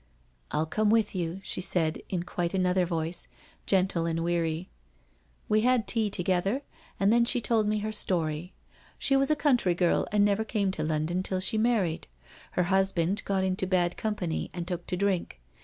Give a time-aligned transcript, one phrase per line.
[0.51, 4.67] 'I'll come with you,' she said in quite another voice, * gentle and weary.
[5.47, 6.63] We had tea together,
[6.99, 8.51] and then she told me her story.
[8.97, 12.07] She was a country girl and never came to London till she married.
[12.53, 15.39] Her husband got into bad company and took to drink.